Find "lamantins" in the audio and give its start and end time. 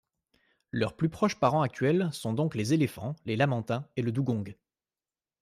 3.35-3.87